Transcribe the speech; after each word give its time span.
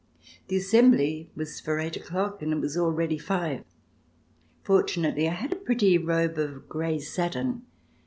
The 0.47 0.57
Assembly 0.57 1.29
was 1.35 1.59
for 1.59 1.77
eight 1.77 1.95
o'clock, 1.95 2.41
and 2.41 2.51
it 2.53 2.59
was 2.59 2.75
al 2.75 2.89
ready 2.91 3.19
five. 3.19 3.63
Fortunately, 4.63 5.27
I 5.29 5.33
had 5.33 5.53
a 5.53 5.57
pretty 5.57 5.99
robe 5.99 6.39
of 6.39 6.67
gray 6.67 6.97
satin. 6.97 7.67